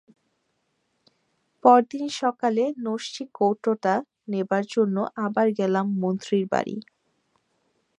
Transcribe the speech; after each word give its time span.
পরদিন 1.63 2.05
সকালে 2.19 2.63
নাস্যি-কৌটোটা 2.85 3.93
নেবার 4.27 4.63
জন্যে 4.69 5.03
আবার 5.25 5.47
গেলাম 5.59 5.85
মন্ত্রীর 6.01 6.45
বাড়ি। 6.53 6.75